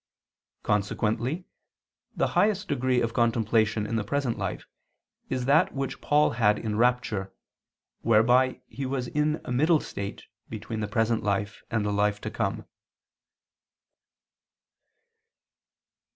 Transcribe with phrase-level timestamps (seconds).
[0.63, 1.45] Consequently
[2.15, 4.65] the highest degree of contemplation in the present life
[5.29, 7.31] is that which Paul had in rapture,
[8.01, 12.31] whereby he was in a middle state between the present life and the life to
[12.31, 12.65] come.